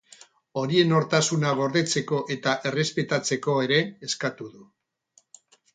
Horien 0.61 0.89
nortasuna 0.93 1.51
gordetzeko 1.59 2.23
eta 2.39 2.55
errespetatzeko 2.71 3.61
ere 3.69 3.81
eskatu 4.11 4.53
du. 4.57 4.69